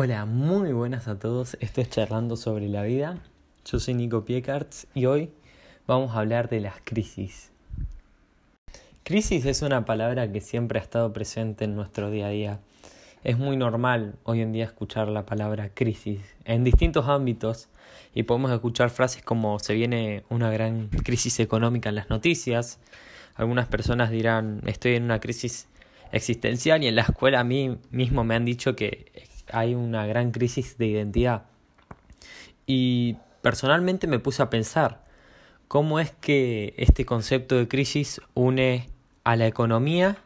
[0.00, 1.56] Hola, muy buenas a todos.
[1.58, 3.18] Esto es Charlando sobre la vida.
[3.64, 5.32] Yo soy Nico Piecarts y hoy
[5.88, 7.50] vamos a hablar de las crisis.
[9.02, 12.60] Crisis es una palabra que siempre ha estado presente en nuestro día a día.
[13.24, 17.68] Es muy normal hoy en día escuchar la palabra crisis en distintos ámbitos
[18.14, 22.78] y podemos escuchar frases como se viene una gran crisis económica en las noticias.
[23.34, 25.66] Algunas personas dirán estoy en una crisis
[26.12, 30.30] existencial y en la escuela a mí mismo me han dicho que hay una gran
[30.30, 31.44] crisis de identidad.
[32.66, 35.04] Y personalmente me puse a pensar
[35.68, 38.88] cómo es que este concepto de crisis une
[39.24, 40.18] a la economía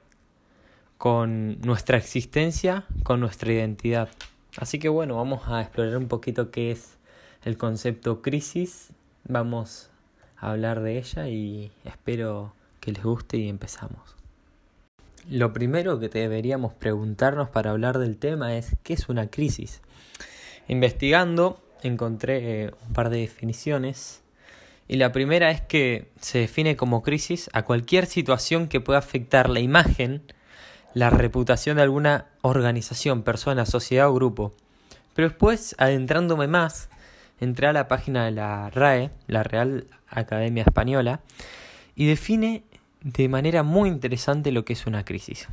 [0.99, 4.09] con nuestra existencia, con nuestra identidad.
[4.57, 6.99] Así que bueno, vamos a explorar un poquito qué es
[7.45, 8.91] el concepto crisis.
[9.25, 9.91] Vamos
[10.37, 14.22] a hablar de ella y espero que les guste y empezamos.
[15.31, 19.81] Lo primero que deberíamos preguntarnos para hablar del tema es ¿qué es una crisis?
[20.69, 24.23] Investigando encontré eh, un par de definiciones
[24.89, 29.49] y la primera es que se define como crisis a cualquier situación que pueda afectar
[29.49, 30.23] la imagen,
[30.93, 34.53] la reputación de alguna organización, persona, sociedad o grupo.
[35.15, 36.91] Pero después, adentrándome más,
[37.41, 41.21] entré a la página de la RAE, la Real Academia Española,
[41.95, 42.65] y define
[43.03, 45.49] de manera muy interesante lo que es una crisis.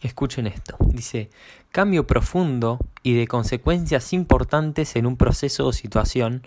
[0.00, 0.76] Escuchen esto.
[0.80, 1.30] Dice,
[1.70, 6.46] cambio profundo y de consecuencias importantes en un proceso o situación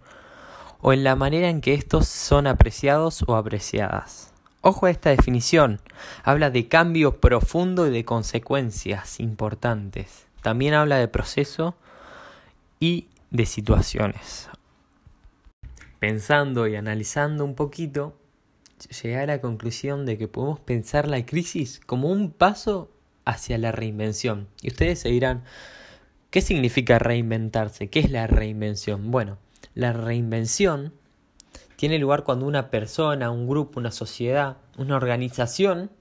[0.82, 4.32] o en la manera en que estos son apreciados o apreciadas.
[4.62, 5.80] Ojo a esta definición.
[6.24, 10.28] Habla de cambio profundo y de consecuencias importantes.
[10.42, 11.76] También habla de proceso
[12.80, 14.50] y de situaciones.
[16.00, 18.14] Pensando y analizando un poquito,
[19.02, 22.92] llegué a la conclusión de que podemos pensar la crisis como un paso
[23.26, 24.48] hacia la reinvención.
[24.62, 25.44] Y ustedes se dirán,
[26.30, 27.90] ¿qué significa reinventarse?
[27.90, 29.12] ¿Qué es la reinvención?
[29.12, 29.38] Bueno,
[29.74, 30.94] la reinvención
[31.76, 35.92] tiene lugar cuando una persona, un grupo, una sociedad, una organización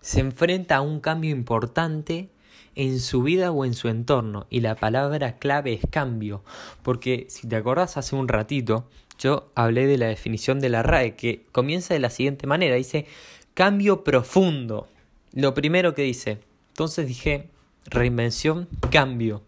[0.00, 2.30] se enfrenta a un cambio importante
[2.74, 4.46] en su vida o en su entorno.
[4.50, 6.42] Y la palabra clave es cambio.
[6.82, 8.88] Porque si te acordás hace un ratito,
[9.18, 12.76] yo hablé de la definición de la RAE, que comienza de la siguiente manera.
[12.76, 13.06] Dice
[13.54, 14.88] cambio profundo.
[15.32, 16.38] Lo primero que dice.
[16.68, 17.48] Entonces dije
[17.86, 19.42] reinvención, cambio.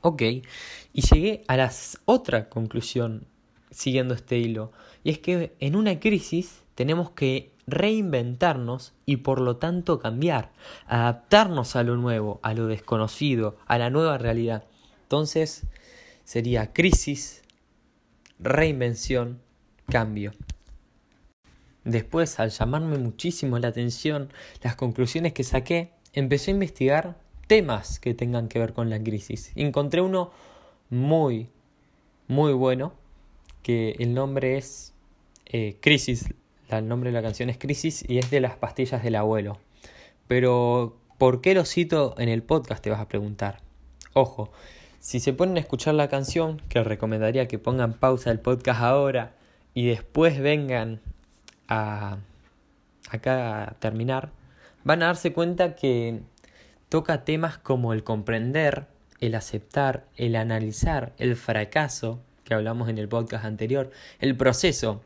[0.00, 0.22] Ok.
[0.22, 1.72] Y llegué a la
[2.04, 3.26] otra conclusión
[3.70, 4.72] siguiendo este hilo.
[5.04, 10.52] Y es que en una crisis tenemos que reinventarnos y por lo tanto cambiar,
[10.86, 14.64] adaptarnos a lo nuevo, a lo desconocido, a la nueva realidad.
[15.02, 15.64] Entonces
[16.24, 17.42] sería crisis,
[18.38, 19.40] reinvención,
[19.88, 20.32] cambio.
[21.84, 27.16] Después, al llamarme muchísimo la atención las conclusiones que saqué, empecé a investigar
[27.46, 29.52] temas que tengan que ver con la crisis.
[29.54, 30.32] Encontré uno
[30.90, 31.48] muy,
[32.26, 32.92] muy bueno,
[33.62, 34.94] que el nombre es
[35.46, 36.34] eh, Crisis,
[36.68, 39.58] el nombre de la canción es Crisis y es de las pastillas del abuelo.
[40.28, 42.82] Pero, ¿por qué lo cito en el podcast?
[42.82, 43.60] Te vas a preguntar.
[44.12, 44.50] Ojo,
[44.98, 49.36] si se ponen a escuchar la canción, que recomendaría que pongan pausa el podcast ahora
[49.74, 51.00] y después vengan
[51.68, 52.18] a
[53.10, 54.30] acá a terminar,
[54.84, 56.20] van a darse cuenta que
[56.88, 58.86] toca temas como el comprender,
[59.20, 63.90] el aceptar, el analizar, el fracaso, que hablamos en el podcast anterior,
[64.20, 65.02] el proceso.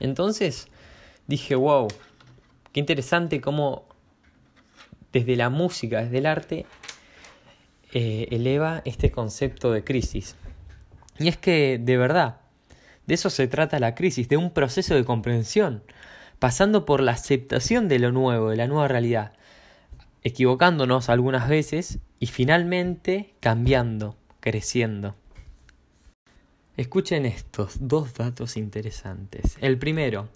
[0.00, 0.68] Entonces
[1.26, 1.88] dije, wow,
[2.72, 3.84] qué interesante cómo
[5.12, 6.66] desde la música, desde el arte,
[7.92, 10.36] eh, eleva este concepto de crisis.
[11.18, 12.40] Y es que, de verdad,
[13.06, 15.82] de eso se trata la crisis, de un proceso de comprensión,
[16.38, 19.32] pasando por la aceptación de lo nuevo, de la nueva realidad,
[20.22, 25.14] equivocándonos algunas veces y finalmente cambiando, creciendo.
[26.76, 29.56] Escuchen estos dos datos interesantes.
[29.62, 30.28] El primero,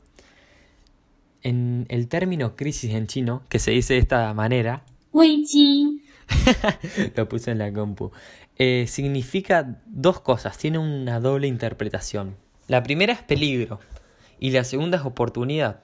[1.42, 4.82] en el término crisis en chino, que se dice de esta manera,
[7.16, 8.10] lo puse en la compu.
[8.56, 12.36] Eh, significa dos cosas, tiene una doble interpretación.
[12.68, 13.78] La primera es peligro
[14.38, 15.82] y la segunda es oportunidad,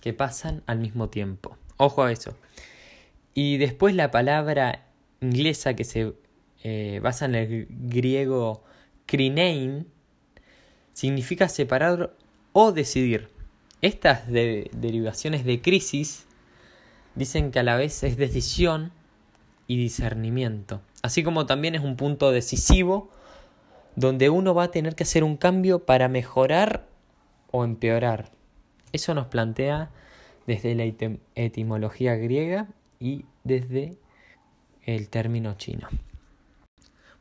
[0.00, 1.58] que pasan al mismo tiempo.
[1.76, 2.34] Ojo a eso.
[3.34, 4.86] Y después la palabra
[5.20, 6.14] inglesa que se
[6.62, 8.64] eh, basa en el griego
[9.06, 9.86] krinein
[10.92, 12.14] significa separar
[12.52, 13.28] o decidir.
[13.82, 16.26] Estas derivaciones de crisis
[17.14, 18.92] dicen que a la vez es decisión
[19.66, 20.80] y discernimiento.
[21.02, 23.10] Así como también es un punto decisivo
[23.96, 26.86] donde uno va a tener que hacer un cambio para mejorar
[27.50, 28.30] o empeorar.
[28.92, 29.90] Eso nos plantea
[30.46, 30.84] desde la
[31.34, 32.68] etimología griega
[32.98, 33.96] y desde
[34.84, 35.88] el término chino.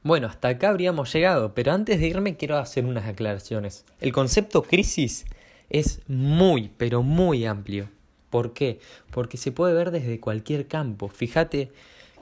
[0.04, 3.86] Bueno, hasta acá habríamos llegado, pero antes de irme quiero hacer unas aclaraciones.
[4.02, 5.26] El concepto crisis
[5.70, 7.90] es muy, pero muy amplio.
[8.30, 8.80] ¿Por qué?
[9.12, 11.08] Porque se puede ver desde cualquier campo.
[11.08, 11.72] Fíjate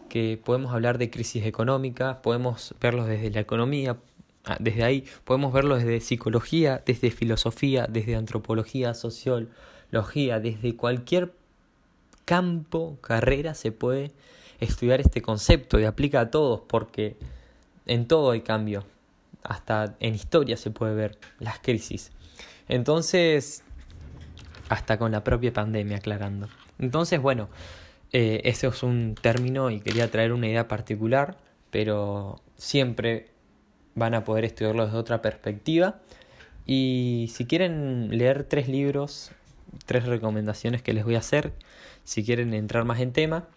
[0.10, 3.98] que podemos hablar de crisis económica, podemos verlos desde la economía,
[4.46, 11.34] ah, desde ahí podemos verlo desde psicología, desde filosofía, desde antropología, sociología, desde cualquier
[12.26, 14.12] campo, carrera se puede
[14.60, 17.16] estudiar este concepto y aplica a todos porque
[17.86, 18.86] en todo hay cambio.
[19.44, 22.12] Hasta en historia se puede ver las crisis.
[22.68, 23.64] Entonces,
[24.70, 26.48] hasta con la propia pandemia aclarando.
[26.80, 27.50] Entonces, bueno,
[28.14, 31.38] eh, ese es un término y quería traer una idea particular,
[31.70, 33.30] pero siempre
[33.96, 36.00] van a poder estudiarlo desde otra perspectiva.
[36.66, 39.32] Y si quieren leer tres libros,
[39.86, 41.54] tres recomendaciones que les voy a hacer,
[42.04, 43.48] si quieren entrar más en tema,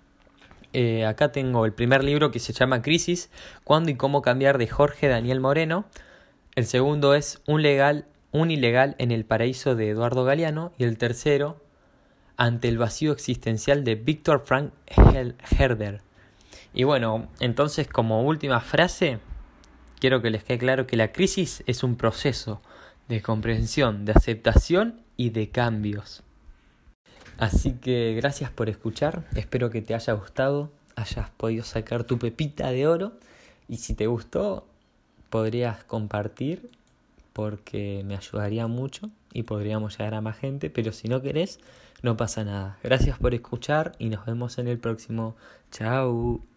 [0.75, 3.31] eh, acá tengo el primer libro que se llama Crisis,
[3.63, 5.87] ¿Cuándo y cómo cambiar de Jorge Daniel Moreno.
[6.57, 10.73] El segundo es Un legal, un ilegal en el paraíso de Eduardo Galeano.
[10.77, 11.63] Y el tercero,
[12.37, 14.73] ante el vacío existencial de Víctor Frank
[15.59, 16.03] Herder.
[16.75, 19.21] Y bueno, entonces como última frase,
[20.01, 22.61] quiero que les quede claro que la crisis es un proceso
[23.09, 26.25] de comprensión, de aceptación y de cambios.
[27.39, 32.71] Así que gracias por escuchar, espero que te haya gustado, hayas podido sacar tu pepita
[32.71, 33.13] de oro
[33.69, 34.67] y si te gustó
[35.31, 36.71] podrías compartir
[37.33, 41.59] porque me ayudaría mucho y podríamos llegar a más gente, pero si no querés,
[42.03, 42.79] no pasa nada.
[42.83, 45.35] Gracias por escuchar y nos vemos en el próximo.
[45.73, 46.54] Chao.